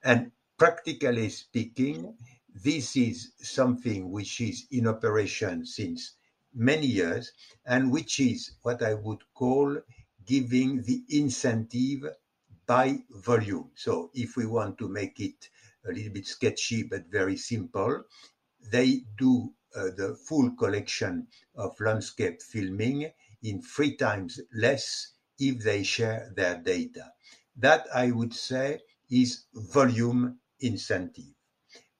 And 0.03 0.33
practically 0.57 1.29
speaking, 1.29 2.17
this 2.55 2.97
is 2.97 3.33
something 3.41 4.11
which 4.11 4.41
is 4.41 4.67
in 4.71 4.87
operation 4.87 5.67
since 5.67 6.15
many 6.55 6.87
years 6.87 7.33
and 7.67 7.91
which 7.91 8.21
is 8.21 8.53
what 8.63 8.83
I 8.83 8.95
would 8.95 9.23
call 9.35 9.81
giving 10.25 10.83
the 10.83 11.03
incentive 11.09 12.05
by 12.67 12.99
volume. 13.11 13.71
So 13.75 14.11
if 14.15 14.37
we 14.37 14.47
want 14.47 14.79
to 14.79 14.89
make 14.89 15.21
it 15.21 15.51
a 15.87 15.93
little 15.93 16.13
bit 16.13 16.27
sketchy 16.27 16.85
but 16.85 17.07
very 17.11 17.37
simple, 17.37 18.05
they 18.73 19.03
do 19.19 19.53
uh, 19.77 19.91
the 19.97 20.17
full 20.29 20.53
collection 20.57 21.27
of 21.57 21.79
landscape 21.81 22.41
filming 22.41 23.11
in 23.43 23.61
three 23.61 23.97
times 23.97 24.41
less 24.55 25.13
if 25.39 25.63
they 25.63 25.83
share 25.83 26.33
their 26.35 26.57
data. 26.59 27.13
That 27.57 27.87
I 27.95 28.13
would 28.13 28.33
say 28.33 28.81
is 29.11 29.45
volume 29.53 30.39
incentive. 30.65 31.35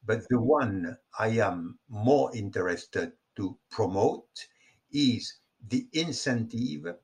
But 0.05 0.29
the 0.29 0.41
one 0.41 0.99
I 1.19 1.29
am 1.29 1.79
more 1.89 2.35
interested 2.35 3.13
to 3.37 3.59
promote 3.71 4.47
is 4.93 5.41
the 5.67 5.87
incentive 5.93 6.97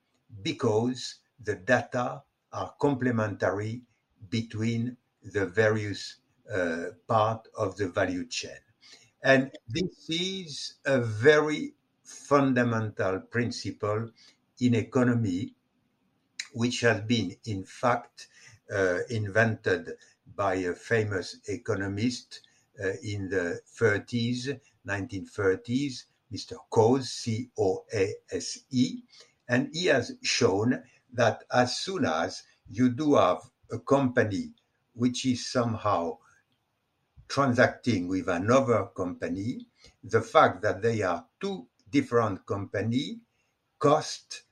because 0.42 1.16
the 1.42 1.56
data 1.56 2.22
are 2.52 2.74
complementary 2.80 3.82
between 4.28 4.96
the 5.22 5.46
various 5.46 6.16
uh, 6.52 6.90
part 7.08 7.46
of 7.56 7.76
the 7.76 7.88
value 7.88 8.26
chain. 8.26 8.58
And 9.22 9.50
this 9.68 10.08
is 10.08 10.74
a 10.84 11.00
very 11.00 11.74
fundamental 12.04 13.20
principle 13.20 14.10
in 14.60 14.74
economy, 14.74 15.54
which 16.52 16.80
has 16.80 17.02
been, 17.02 17.36
in 17.44 17.64
fact, 17.64 18.28
uh, 18.74 18.98
invented 19.08 19.92
by 20.40 20.54
a 20.54 20.74
famous 20.74 21.36
economist 21.48 22.40
uh, 22.82 22.92
in 23.02 23.28
the 23.28 23.60
30s, 23.78 24.58
1930s, 24.88 26.04
Mr. 26.32 26.54
Coase, 26.72 27.04
C 27.04 27.50
O 27.58 27.84
A 27.92 28.14
S 28.32 28.60
E, 28.70 29.02
and 29.50 29.68
he 29.74 29.84
has 29.84 30.12
shown 30.22 30.82
that 31.12 31.44
as 31.52 31.80
soon 31.80 32.06
as 32.06 32.42
you 32.70 32.88
do 32.88 33.16
have 33.16 33.42
a 33.70 33.78
company 33.80 34.54
which 34.94 35.26
is 35.26 35.46
somehow 35.52 36.16
transacting 37.28 38.08
with 38.08 38.26
another 38.26 38.86
company, 38.96 39.66
the 40.02 40.22
fact 40.22 40.62
that 40.62 40.80
they 40.80 41.02
are 41.02 41.26
two 41.38 41.66
different 41.90 42.46
companies 42.46 43.18
cost 43.78 44.44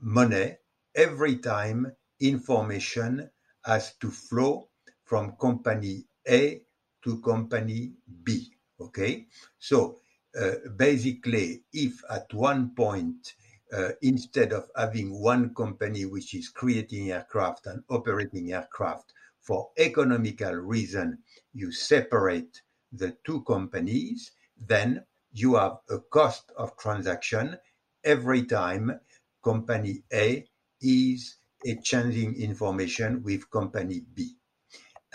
money 0.00 0.56
every 0.94 1.36
time 1.36 1.92
information 2.18 3.28
has 3.62 3.92
to 3.96 4.10
flow 4.10 4.70
from 5.12 5.36
company 5.38 6.06
A 6.26 6.62
to 7.04 7.20
company 7.20 7.92
B. 8.24 8.50
Okay, 8.80 9.26
so 9.58 9.98
uh, 10.40 10.52
basically, 10.74 11.64
if 11.70 12.02
at 12.08 12.32
one 12.32 12.70
point 12.74 13.34
uh, 13.74 13.90
instead 14.00 14.54
of 14.54 14.70
having 14.74 15.20
one 15.20 15.54
company 15.54 16.06
which 16.06 16.32
is 16.32 16.48
creating 16.48 17.10
aircraft 17.10 17.66
and 17.66 17.82
operating 17.90 18.54
aircraft 18.54 19.12
for 19.42 19.68
economical 19.76 20.54
reason, 20.54 21.18
you 21.52 21.70
separate 21.72 22.62
the 22.90 23.14
two 23.22 23.42
companies, 23.42 24.32
then 24.56 25.04
you 25.30 25.56
have 25.56 25.76
a 25.90 25.98
cost 25.98 26.52
of 26.56 26.74
transaction 26.78 27.58
every 28.02 28.44
time 28.44 28.98
company 29.44 30.04
A 30.10 30.46
is 30.80 31.36
exchanging 31.66 32.34
information 32.36 33.22
with 33.22 33.50
company 33.50 34.00
B. 34.14 34.38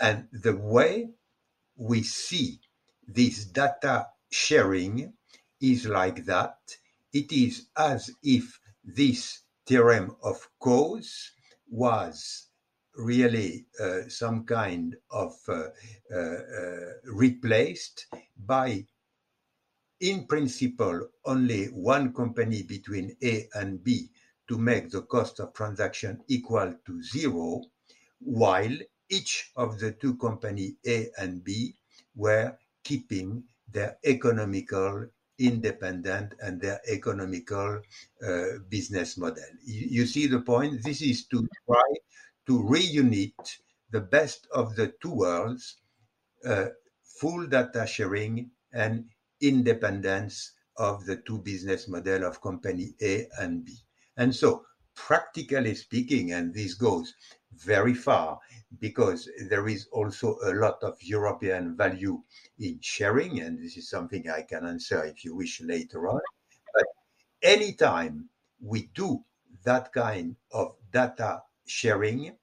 And 0.00 0.28
the 0.32 0.56
way 0.56 1.10
we 1.76 2.02
see 2.02 2.60
this 3.06 3.44
data 3.46 4.08
sharing 4.30 5.14
is 5.60 5.86
like 5.86 6.24
that. 6.26 6.58
It 7.12 7.32
is 7.32 7.68
as 7.76 8.10
if 8.22 8.60
this 8.84 9.42
theorem 9.66 10.16
of 10.22 10.48
Coase 10.60 11.30
was 11.70 12.48
really 12.94 13.66
uh, 13.80 14.08
some 14.08 14.44
kind 14.44 14.96
of 15.10 15.34
uh, 15.48 15.64
uh, 16.12 16.18
uh, 16.18 16.92
replaced 17.04 18.06
by, 18.36 18.84
in 20.00 20.26
principle, 20.26 21.08
only 21.24 21.66
one 21.66 22.12
company 22.12 22.62
between 22.62 23.16
A 23.22 23.48
and 23.54 23.82
B 23.82 24.10
to 24.48 24.58
make 24.58 24.90
the 24.90 25.02
cost 25.02 25.40
of 25.40 25.54
transaction 25.54 26.20
equal 26.28 26.74
to 26.86 27.02
zero, 27.02 27.62
while 28.20 28.76
each 29.10 29.50
of 29.56 29.78
the 29.78 29.92
two 29.92 30.16
company 30.16 30.76
A 30.86 31.08
and 31.18 31.42
B 31.42 31.74
were 32.14 32.56
keeping 32.84 33.44
their 33.70 33.98
economical 34.04 35.06
independent 35.38 36.34
and 36.40 36.60
their 36.60 36.80
economical 36.88 37.80
uh, 38.26 38.44
business 38.68 39.16
model. 39.16 39.44
You, 39.64 39.86
you, 39.90 40.06
see 40.06 40.26
the 40.26 40.40
point? 40.40 40.82
This 40.82 41.00
is 41.00 41.26
to 41.26 41.46
try 41.66 41.94
to 42.46 42.62
reunite 42.66 43.58
the 43.90 44.00
best 44.00 44.48
of 44.52 44.74
the 44.74 44.94
two 45.00 45.14
worlds, 45.14 45.76
uh, 46.44 46.66
full 47.20 47.46
data 47.46 47.86
sharing 47.86 48.50
and 48.72 49.04
independence 49.40 50.52
of 50.76 51.04
the 51.06 51.16
two 51.16 51.38
business 51.38 51.88
model 51.88 52.24
of 52.24 52.40
company 52.40 52.94
A 53.02 53.26
and 53.38 53.64
B. 53.64 53.74
And 54.16 54.34
so, 54.34 54.64
practically 54.94 55.74
speaking, 55.74 56.32
and 56.32 56.52
this 56.52 56.74
goes 56.74 57.14
very 57.58 57.94
far 57.94 58.38
because 58.80 59.28
there 59.48 59.68
is 59.68 59.86
also 59.92 60.38
a 60.44 60.52
lot 60.52 60.82
of 60.82 60.96
European 61.00 61.76
value 61.76 62.22
in 62.58 62.78
sharing, 62.80 63.40
and 63.40 63.58
this 63.58 63.76
is 63.76 63.88
something 63.88 64.28
I 64.28 64.42
can 64.42 64.64
answer 64.64 65.04
if 65.04 65.24
you 65.24 65.34
wish 65.34 65.60
later 65.60 66.08
on. 66.08 66.20
But 66.74 66.86
anytime 67.42 68.28
we 68.60 68.90
do 68.94 69.24
that 69.64 69.92
kind 69.92 70.36
of 70.52 70.76
data 70.92 71.42
sharing, 71.66 72.36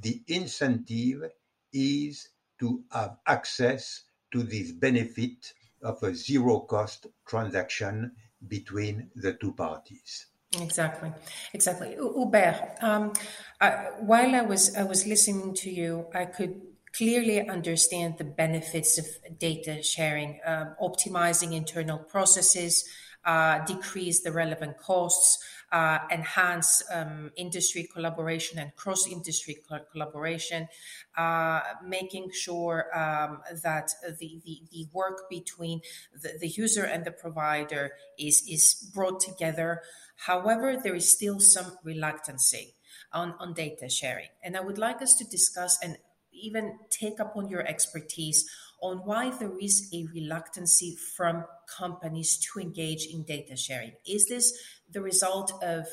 the 0.00 0.22
incentive 0.28 1.30
is 1.72 2.28
to 2.60 2.82
have 2.92 3.16
access 3.26 4.04
to 4.32 4.42
this 4.42 4.72
benefit 4.72 5.52
of 5.82 6.02
a 6.02 6.14
zero 6.14 6.60
cost 6.60 7.06
transaction 7.26 8.12
between 8.48 9.10
the 9.14 9.34
two 9.34 9.52
parties. 9.52 10.26
Exactly, 10.60 11.10
exactly. 11.54 11.94
Hubert, 11.94 12.76
um, 12.82 13.12
I, 13.60 13.88
while 14.00 14.34
I 14.34 14.42
was 14.42 14.76
I 14.76 14.82
was 14.82 15.06
listening 15.06 15.54
to 15.54 15.70
you, 15.70 16.06
I 16.14 16.26
could 16.26 16.60
clearly 16.94 17.48
understand 17.48 18.18
the 18.18 18.24
benefits 18.24 18.98
of 18.98 19.06
data 19.38 19.82
sharing, 19.82 20.40
um, 20.44 20.74
optimizing 20.78 21.54
internal 21.54 21.98
processes, 21.98 22.84
uh, 23.24 23.64
decrease 23.64 24.20
the 24.20 24.32
relevant 24.32 24.76
costs, 24.76 25.42
uh, 25.72 25.98
enhance 26.10 26.82
um, 26.92 27.30
industry 27.36 27.88
collaboration 27.92 28.58
and 28.58 28.76
cross 28.76 29.06
industry 29.06 29.56
co- 29.66 29.80
collaboration, 29.90 30.68
uh, 31.16 31.60
making 31.84 32.30
sure 32.32 32.86
um, 32.94 33.40
that 33.62 33.90
the, 34.18 34.40
the, 34.44 34.60
the, 34.70 34.86
work 34.92 35.30
between 35.30 35.80
the, 36.22 36.36
the 36.40 36.48
user 36.48 36.84
and 36.84 37.06
the 37.06 37.10
provider 37.10 37.92
is, 38.18 38.44
is 38.46 38.90
brought 38.94 39.18
together. 39.18 39.80
However, 40.26 40.76
there 40.76 40.94
is 40.94 41.10
still 41.10 41.40
some 41.40 41.78
reluctancy 41.82 42.74
on, 43.12 43.34
on 43.38 43.54
data 43.54 43.88
sharing. 43.88 44.28
And 44.42 44.56
I 44.56 44.60
would 44.60 44.78
like 44.78 45.00
us 45.00 45.14
to 45.14 45.24
discuss 45.24 45.78
and 45.82 45.96
even 46.32 46.78
take 46.90 47.18
upon 47.18 47.48
your 47.48 47.66
expertise 47.66 48.48
on 48.82 48.98
why 48.98 49.30
there 49.30 49.56
is 49.60 49.88
a 49.94 50.06
reluctancy 50.12 50.96
from 51.16 51.44
companies 51.78 52.36
to 52.38 52.60
engage 52.60 53.06
in 53.06 53.22
data 53.22 53.56
sharing. 53.56 53.92
Is 54.06 54.26
this 54.28 54.52
the 54.90 55.00
result 55.00 55.52
of 55.62 55.86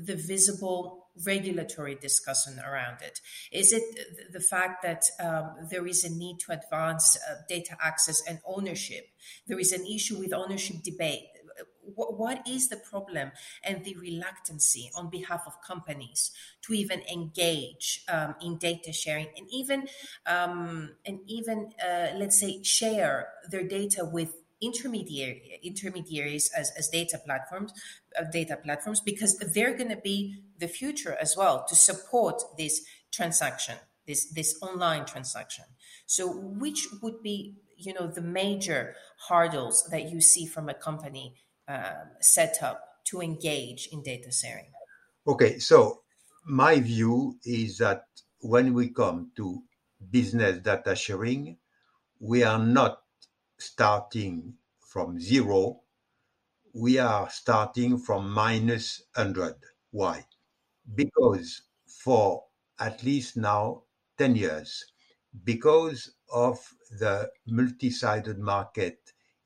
the 0.00 0.14
visible 0.14 1.08
regulatory 1.26 1.96
discussion 1.96 2.60
around 2.60 3.02
it? 3.02 3.20
Is 3.50 3.72
it 3.72 3.82
the 4.32 4.40
fact 4.40 4.82
that 4.82 5.02
um, 5.20 5.68
there 5.70 5.86
is 5.86 6.04
a 6.04 6.10
need 6.10 6.38
to 6.46 6.52
advance 6.52 7.18
uh, 7.28 7.34
data 7.48 7.76
access 7.82 8.22
and 8.28 8.38
ownership? 8.46 9.08
There 9.48 9.58
is 9.58 9.72
an 9.72 9.84
issue 9.86 10.18
with 10.18 10.32
ownership 10.32 10.76
debate. 10.84 11.26
What, 11.94 12.18
what 12.18 12.46
is 12.48 12.68
the 12.68 12.76
problem 12.76 13.32
and 13.62 13.84
the 13.84 13.94
reluctancy 13.96 14.90
on 14.96 15.10
behalf 15.10 15.42
of 15.46 15.60
companies 15.62 16.30
to 16.62 16.72
even 16.72 17.00
engage 17.12 18.04
um, 18.08 18.34
in 18.42 18.58
data 18.58 18.92
sharing 18.92 19.28
and 19.36 19.46
even 19.50 19.88
um, 20.26 20.90
and 21.06 21.20
even 21.26 21.70
uh, 21.82 22.08
let's 22.16 22.38
say 22.38 22.62
share 22.62 23.28
their 23.50 23.66
data 23.66 24.04
with 24.04 24.36
intermediary 24.60 25.60
intermediaries 25.62 26.50
as, 26.56 26.72
as 26.76 26.88
data 26.88 27.18
platforms 27.24 27.72
uh, 28.18 28.24
data 28.32 28.56
platforms 28.56 29.00
because 29.00 29.38
they're 29.54 29.76
going 29.76 29.90
to 29.90 29.96
be 29.96 30.42
the 30.58 30.66
future 30.66 31.16
as 31.20 31.36
well 31.36 31.64
to 31.68 31.76
support 31.76 32.42
this 32.56 32.82
transaction 33.12 33.76
this 34.08 34.24
this 34.32 34.58
online 34.60 35.04
transaction. 35.04 35.66
So 36.06 36.26
which 36.32 36.88
would 37.00 37.22
be 37.22 37.54
you 37.76 37.94
know 37.94 38.08
the 38.08 38.22
major 38.22 38.96
hurdles 39.28 39.86
that 39.92 40.10
you 40.10 40.20
see 40.20 40.46
from 40.46 40.68
a 40.68 40.74
company 40.74 41.36
um, 41.68 42.08
setup 42.20 42.80
to 43.04 43.20
engage 43.20 43.88
in 43.92 44.02
data 44.02 44.30
sharing 44.32 44.72
okay 45.26 45.58
so 45.58 46.02
my 46.44 46.80
view 46.80 47.36
is 47.44 47.78
that 47.78 48.04
when 48.40 48.72
we 48.72 48.88
come 48.88 49.30
to 49.36 49.62
business 50.10 50.58
data 50.58 50.94
sharing 50.94 51.56
we 52.20 52.42
are 52.42 52.58
not 52.58 52.98
starting 53.58 54.54
from 54.80 55.20
zero, 55.20 55.80
we 56.74 56.98
are 56.98 57.28
starting 57.30 57.98
from 57.98 58.30
minus 58.30 59.02
100. 59.14 59.54
Why? 59.90 60.24
Because 60.94 61.62
for 61.86 62.44
at 62.80 63.02
least 63.02 63.36
now 63.36 63.82
10 64.16 64.36
years, 64.36 64.84
because 65.44 66.14
of 66.32 66.58
the 66.98 67.30
multi-sided 67.46 68.38
market 68.38 68.98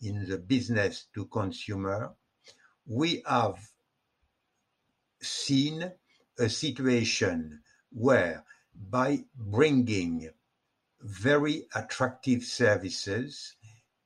in 0.03 0.29
the 0.29 0.39
business 0.39 1.07
to 1.15 1.27
consumer, 1.27 2.15
we 2.87 3.23
have 3.27 3.57
seen 5.21 5.93
a 6.39 6.49
situation 6.49 7.61
where 7.91 8.45
by 8.91 9.25
bringing 9.37 10.29
very 11.01 11.67
attractive 11.75 12.43
services 12.43 13.55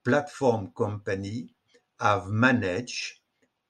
platform 0.04 0.72
company 0.76 1.48
have 2.00 2.28
managed 2.28 3.20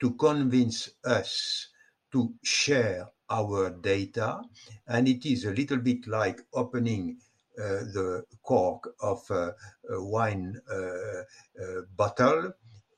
to 0.00 0.12
convince 0.14 0.90
us 1.04 1.68
to 2.12 2.34
share 2.42 3.08
our 3.30 3.70
data. 3.70 4.40
And 4.86 5.08
it 5.08 5.26
is 5.26 5.44
a 5.44 5.52
little 5.52 5.78
bit 5.78 6.06
like 6.06 6.40
opening 6.52 7.18
the 7.56 8.24
cork 8.42 8.88
of 9.00 9.22
a, 9.30 9.54
a 9.90 10.02
wine 10.04 10.60
uh, 10.70 10.76
uh, 10.76 11.82
bottle. 11.96 12.52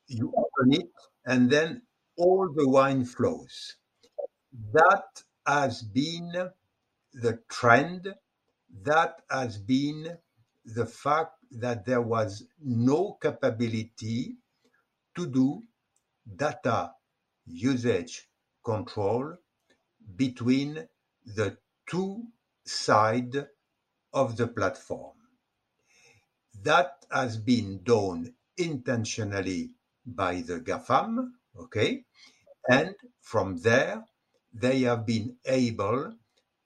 You 0.08 0.32
open 0.36 0.72
it, 0.74 0.90
and 1.26 1.50
then 1.50 1.82
all 2.16 2.52
the 2.54 2.68
wine 2.68 3.04
flows. 3.04 3.76
That 4.72 5.22
has 5.46 5.82
been 5.82 6.50
the 7.12 7.40
trend. 7.48 8.14
That 8.82 9.22
has 9.30 9.58
been 9.58 10.18
the 10.64 10.86
fact 10.86 11.34
that 11.52 11.86
there 11.86 12.02
was 12.02 12.44
no 12.60 13.18
capability 13.22 14.36
to 15.16 15.26
do 15.26 15.62
data 16.36 16.92
usage 17.46 18.28
control 18.64 19.36
between 20.16 20.88
the 21.24 21.56
two 21.88 22.24
sides 22.66 23.36
of 24.12 24.36
the 24.36 24.48
platform. 24.48 25.16
That 26.62 27.04
has 27.10 27.36
been 27.36 27.82
done 27.82 28.34
intentionally 28.56 29.70
by 30.04 30.40
the 30.40 30.60
GAFAM, 30.60 31.32
okay? 31.58 32.04
And 32.68 32.94
from 33.20 33.58
there, 33.60 34.04
they 34.52 34.80
have 34.80 35.06
been 35.06 35.36
able 35.44 36.14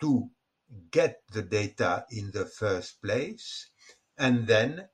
to 0.00 0.30
get 0.90 1.20
the 1.32 1.42
data 1.42 2.06
in 2.10 2.30
the 2.30 2.46
first 2.46 3.02
place 3.02 3.68
and 4.18 4.46
then 4.46 4.88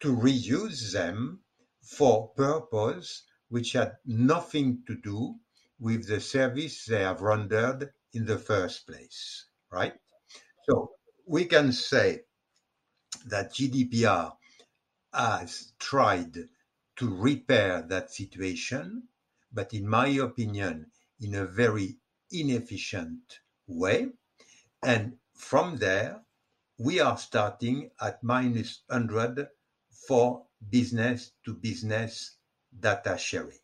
to 0.00 0.14
reuse 0.14 0.92
them 0.92 1.40
for 1.82 2.28
purpose 2.36 3.24
which 3.48 3.72
had 3.72 3.96
nothing 4.04 4.82
to 4.86 4.96
do 4.96 5.34
with 5.78 6.06
the 6.08 6.20
service 6.20 6.84
they 6.84 7.02
have 7.02 7.20
rendered 7.20 7.92
in 8.12 8.24
the 8.26 8.38
first 8.38 8.86
place, 8.86 9.46
right? 9.70 9.94
So 10.68 10.95
we 11.26 11.44
can 11.44 11.72
say 11.72 12.22
that 13.26 13.52
GDPR 13.52 14.32
has 15.12 15.72
tried 15.78 16.36
to 16.96 17.14
repair 17.14 17.82
that 17.82 18.12
situation, 18.12 19.02
but 19.52 19.74
in 19.74 19.88
my 19.88 20.06
opinion, 20.08 20.86
in 21.20 21.34
a 21.34 21.44
very 21.44 21.96
inefficient 22.30 23.40
way. 23.66 24.08
And 24.82 25.16
from 25.34 25.78
there, 25.78 26.20
we 26.78 27.00
are 27.00 27.18
starting 27.18 27.90
at 28.00 28.22
minus 28.22 28.82
100 28.86 29.48
for 30.06 30.46
business 30.70 31.32
to 31.44 31.54
business 31.54 32.36
data 32.78 33.18
sharing. 33.18 33.58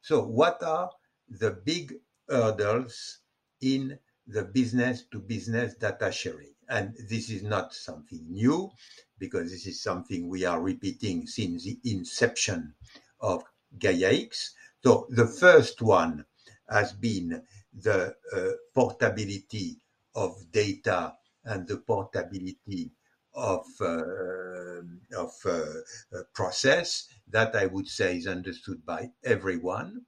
So 0.00 0.24
what 0.24 0.62
are 0.62 0.90
the 1.28 1.50
big 1.50 1.94
hurdles 2.28 3.18
in 3.60 3.98
the 4.26 4.44
business 4.44 5.04
to 5.10 5.18
business 5.18 5.74
data 5.74 6.10
sharing? 6.10 6.55
And 6.68 6.94
this 7.08 7.30
is 7.30 7.42
not 7.42 7.74
something 7.74 8.24
new 8.28 8.70
because 9.18 9.50
this 9.50 9.66
is 9.66 9.82
something 9.82 10.28
we 10.28 10.44
are 10.44 10.60
repeating 10.60 11.26
since 11.26 11.64
the 11.64 11.78
inception 11.84 12.74
of 13.20 13.44
GaiaX. 13.78 14.50
So 14.84 15.06
the 15.10 15.26
first 15.26 15.82
one 15.82 16.24
has 16.68 16.92
been 16.92 17.42
the 17.72 18.14
uh, 18.32 18.50
portability 18.74 19.80
of 20.14 20.50
data 20.50 21.14
and 21.44 21.68
the 21.68 21.78
portability 21.78 22.92
of 23.34 23.66
uh, 23.80 24.80
of 25.16 25.32
uh, 25.44 26.22
process 26.34 27.06
that 27.28 27.54
I 27.54 27.66
would 27.66 27.86
say 27.86 28.16
is 28.16 28.26
understood 28.26 28.84
by 28.84 29.10
everyone. 29.22 30.06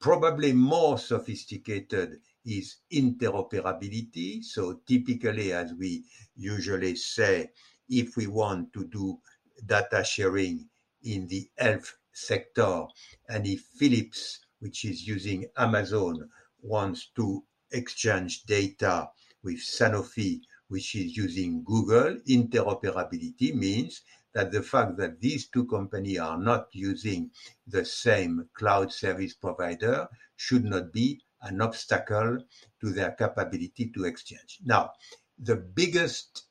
Probably 0.00 0.52
more 0.52 0.98
sophisticated 0.98 2.20
is 2.44 2.76
interoperability. 2.92 4.42
So 4.44 4.80
typically, 4.86 5.52
as 5.52 5.72
we 5.74 6.04
usually 6.36 6.96
say, 6.96 7.50
if 7.88 8.16
we 8.16 8.26
want 8.26 8.72
to 8.72 8.84
do 8.86 9.18
data 9.66 10.04
sharing 10.04 10.68
in 11.02 11.26
the 11.26 11.48
health 11.58 11.96
sector, 12.12 12.84
and 13.28 13.46
if 13.46 13.60
Philips, 13.78 14.40
which 14.60 14.84
is 14.84 15.06
using 15.06 15.46
Amazon, 15.56 16.28
wants 16.62 17.10
to 17.16 17.42
exchange 17.72 18.44
data 18.44 19.10
with 19.42 19.58
Sanofi, 19.58 20.40
which 20.68 20.94
is 20.94 21.16
using 21.16 21.64
Google, 21.64 22.16
interoperability 22.28 23.54
means 23.54 24.02
that 24.32 24.52
the 24.52 24.62
fact 24.62 24.96
that 24.98 25.20
these 25.20 25.48
two 25.48 25.66
companies 25.66 26.18
are 26.18 26.38
not 26.38 26.68
using 26.72 27.30
the 27.66 27.84
same 27.84 28.48
cloud 28.54 28.92
service 28.92 29.34
provider 29.34 30.06
should 30.36 30.64
not 30.64 30.92
be 30.92 31.20
an 31.42 31.60
obstacle 31.60 32.38
to 32.80 32.92
their 32.92 33.12
capability 33.12 33.90
to 33.94 34.04
exchange. 34.04 34.58
Now, 34.64 34.92
the 35.38 35.56
biggest 35.56 36.44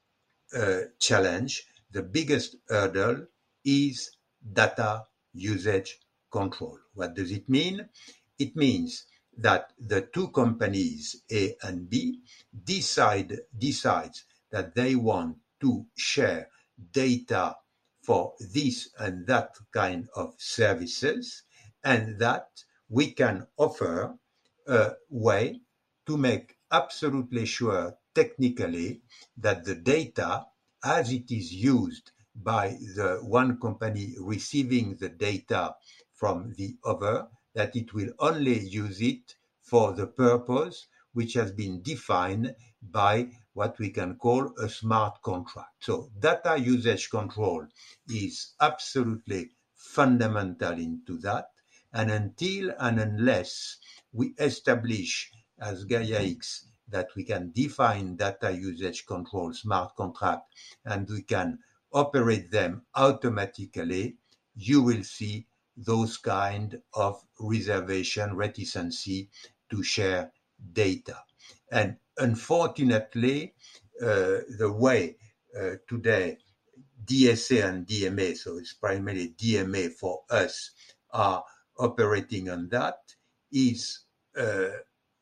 uh, 0.56 0.82
challenge, 1.00 1.66
the 1.92 2.04
biggest 2.04 2.56
hurdle 2.68 3.28
is 3.64 4.12
data 4.54 5.06
usage 5.34 6.00
control. 6.32 6.78
What 6.94 7.16
does 7.16 7.32
it 7.32 7.48
mean? 7.50 7.88
It 8.38 8.56
means 8.56 9.06
that 9.38 9.72
the 9.80 10.02
two 10.02 10.30
companies 10.30 11.24
A 11.32 11.56
and 11.64 11.90
B 11.90 12.22
decide 12.64 13.40
decides 13.58 14.26
that 14.52 14.76
they 14.76 14.96
want 14.96 15.38
to 15.62 15.86
share 15.96 16.50
data 16.92 17.56
for 18.02 18.34
this 18.40 18.90
and 18.98 19.28
that 19.28 19.56
kind 19.72 20.08
of 20.16 20.34
services 20.38 21.44
and 21.84 22.20
that 22.20 22.48
we 22.90 23.12
can 23.12 23.46
offer 23.58 24.18
a 24.70 24.94
way 25.10 25.62
to 26.06 26.16
make 26.18 26.56
absolutely 26.72 27.46
sure 27.46 27.96
technically 28.14 29.02
that 29.38 29.66
the 29.66 29.76
data 29.76 30.46
as 30.84 31.12
it 31.12 31.32
is 31.32 31.52
used 31.54 32.12
by 32.36 32.70
the 32.96 33.20
one 33.24 33.60
company 33.60 34.16
receiving 34.20 34.96
the 34.96 35.10
data 35.10 35.76
from 36.14 36.54
the 36.58 36.78
other 36.86 37.28
that 37.56 37.76
it 37.76 37.94
will 37.94 38.12
only 38.20 38.60
use 38.60 39.02
it 39.02 39.36
for 39.62 39.94
the 39.94 40.08
purpose 40.08 40.88
which 41.14 41.34
has 41.34 41.52
been 41.52 41.82
defined 41.82 42.56
by 42.82 43.28
what 43.54 43.78
we 43.80 43.90
can 43.90 44.16
call 44.16 44.54
a 44.60 44.70
smart 44.70 45.22
contract. 45.22 45.74
So 45.82 46.10
data 46.18 46.58
usage 46.58 47.10
control 47.10 47.66
is 48.08 48.54
absolutely 48.62 49.52
fundamental 49.76 50.74
into 50.74 51.18
that. 51.20 51.48
And 51.94 52.12
until 52.12 52.72
and 52.80 53.00
unless 53.00 53.78
we 54.14 54.34
establish 54.40 55.32
as 55.60 55.86
GaiaX 55.86 56.66
that 56.88 57.10
we 57.16 57.24
can 57.24 57.52
define 57.52 58.16
data 58.16 58.52
usage 58.52 59.06
control 59.06 59.54
smart 59.54 59.96
contract 59.96 60.44
and 60.86 61.08
we 61.10 61.22
can 61.22 61.60
operate 61.94 62.52
them 62.52 62.84
automatically, 62.96 64.18
you 64.56 64.82
will 64.82 65.04
see 65.04 65.48
those 65.78 66.18
kind 66.18 66.82
of 66.94 67.22
reservation 67.40 68.36
reticency 68.36 69.30
to 69.70 69.82
share 69.84 70.32
data. 70.74 71.18
And 71.72 71.98
unfortunately, 72.18 73.54
uh, 74.02 74.46
the 74.58 74.72
way 74.72 75.18
uh, 75.60 75.76
today 75.88 76.38
DSA 77.06 77.68
and 77.68 77.88
DMA, 77.88 78.38
so 78.38 78.58
it's 78.58 78.74
primarily 78.74 79.34
DMA 79.38 79.92
for 79.92 80.22
us, 80.30 80.72
are 81.12 81.44
operating 81.80 82.50
on 82.50 82.70
that 82.70 83.00
is, 83.52 84.02
uh, 84.38 84.70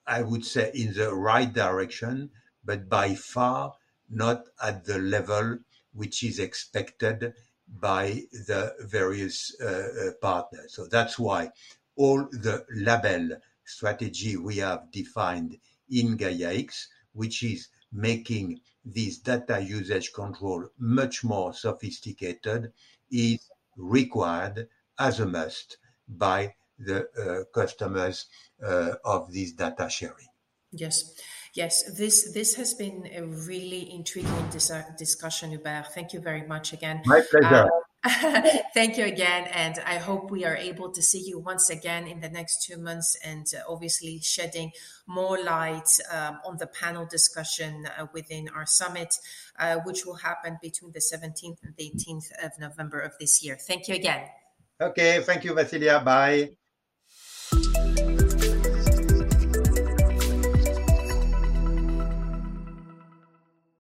I 0.05 0.21
would 0.23 0.45
say, 0.45 0.71
in 0.73 0.93
the 0.93 1.13
right 1.13 1.51
direction, 1.51 2.31
but 2.65 2.89
by 2.89 3.15
far 3.15 3.73
not 4.09 4.45
at 4.61 4.85
the 4.85 4.97
level 4.97 5.59
which 5.93 6.23
is 6.23 6.39
expected 6.39 7.33
by 7.67 8.23
the 8.47 8.73
various 8.81 9.55
uh, 9.61 9.65
uh, 9.65 10.11
partners. 10.21 10.73
So 10.73 10.87
that's 10.87 11.19
why 11.19 11.51
all 11.95 12.27
the 12.31 12.65
label 12.71 13.37
strategy 13.65 14.37
we 14.37 14.57
have 14.57 14.91
defined 14.91 15.57
in 15.89 16.15
Gaia-X, 16.15 16.87
which 17.13 17.43
is 17.43 17.67
making 17.91 18.61
this 18.85 19.17
data 19.17 19.59
usage 19.61 20.13
control 20.13 20.69
much 20.77 21.23
more 21.23 21.53
sophisticated, 21.53 22.71
is 23.11 23.49
required 23.75 24.69
as 24.99 25.19
a 25.19 25.25
must 25.25 25.77
by 26.07 26.53
the 26.79 27.07
uh, 27.17 27.43
customers 27.53 28.27
uh, 28.63 28.91
of 29.03 29.31
this 29.31 29.51
data 29.53 29.89
sharing. 29.89 30.27
Yes. 30.71 31.13
Yes, 31.57 31.97
this 31.97 32.33
this 32.33 32.53
has 32.53 32.75
been 32.75 33.09
a 33.15 33.23
really 33.23 33.91
intriguing 33.91 34.47
dis- 34.51 34.71
discussion, 34.95 35.49
Hubert. 35.49 35.87
Thank 35.91 36.13
you 36.13 36.19
very 36.19 36.45
much 36.45 36.71
again. 36.71 37.01
My 37.05 37.21
pleasure. 37.31 37.67
Uh, 38.03 38.47
thank 38.75 38.95
you 38.95 39.05
again, 39.05 39.47
and 39.51 39.79
I 39.83 39.97
hope 39.97 40.29
we 40.29 40.45
are 40.45 40.55
able 40.55 40.91
to 40.91 41.01
see 41.01 41.19
you 41.19 41.39
once 41.39 41.71
again 41.71 42.05
in 42.05 42.19
the 42.19 42.29
next 42.29 42.63
two 42.63 42.77
months, 42.77 43.17
and 43.25 43.47
uh, 43.55 43.63
obviously 43.67 44.19
shedding 44.21 44.71
more 45.07 45.41
light 45.43 45.89
um, 46.13 46.37
on 46.45 46.57
the 46.57 46.67
panel 46.67 47.07
discussion 47.07 47.87
uh, 47.87 48.05
within 48.13 48.49
our 48.55 48.67
summit, 48.67 49.15
uh, 49.57 49.77
which 49.83 50.05
will 50.05 50.17
happen 50.17 50.59
between 50.61 50.91
the 50.91 50.99
17th 50.99 51.57
and 51.63 51.73
the 51.75 51.91
18th 51.91 52.45
of 52.45 52.51
November 52.59 52.99
of 52.99 53.13
this 53.19 53.43
year. 53.43 53.57
Thank 53.59 53.87
you 53.87 53.95
again. 53.95 54.27
Okay, 54.81 55.21
thank 55.23 55.43
you, 55.43 55.53
Vasilia. 55.53 56.03
Bye. 56.03 56.51